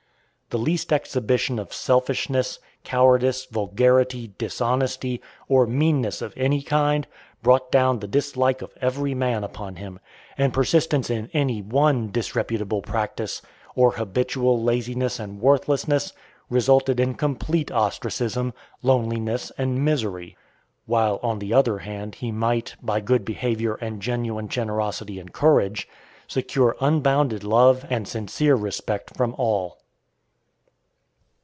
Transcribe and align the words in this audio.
The 0.53 0.57
least 0.57 0.91
exhibition 0.91 1.57
of 1.59 1.73
selfishness, 1.73 2.59
cowardice, 2.83 3.45
vulgarity, 3.45 4.33
dishonesty, 4.37 5.21
or 5.47 5.65
meanness 5.65 6.21
of 6.21 6.33
any 6.35 6.61
kind, 6.61 7.07
brought 7.41 7.71
down 7.71 7.99
the 7.99 8.07
dislike 8.09 8.61
of 8.61 8.73
every 8.81 9.13
man 9.15 9.45
upon 9.45 9.77
him, 9.77 10.01
and 10.37 10.51
persistence 10.53 11.09
in 11.09 11.29
any 11.31 11.61
one 11.61 12.11
disreputable 12.11 12.81
practice, 12.81 13.41
or 13.75 13.91
habitual 13.91 14.61
laziness 14.61 15.21
and 15.21 15.39
worthlessness, 15.39 16.11
resulted 16.49 16.99
in 16.99 17.13
complete 17.15 17.71
ostracism, 17.71 18.53
loneliness, 18.83 19.53
and 19.57 19.85
misery; 19.85 20.35
while, 20.85 21.17
on 21.23 21.39
the 21.39 21.53
other 21.53 21.77
hand, 21.77 22.15
he 22.15 22.29
might, 22.29 22.75
by 22.81 22.99
good 22.99 23.23
behavior 23.23 23.75
and 23.75 24.01
genuine 24.01 24.49
generosity 24.49 25.17
and 25.17 25.31
courage, 25.31 25.87
secure 26.27 26.75
unbounded 26.81 27.41
love 27.45 27.85
and 27.89 28.05
sincere 28.05 28.55
respect 28.57 29.15
from 29.15 29.33
all. 29.37 29.77